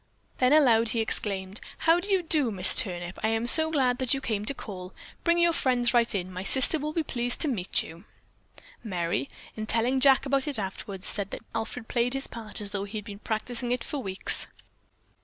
[0.39, 3.19] Then aloud he exclaimed: "How do you do, Miss Turnip.
[3.21, 4.95] I am so glad that you came to call.
[5.23, 6.33] Bring your friends right in.
[6.33, 8.05] My sister will be pleased to meet you."
[8.83, 12.85] Merry, in telling Jack about it afterwards, said that Alfred played his part as though
[12.85, 14.47] he had been practicing it for weeks.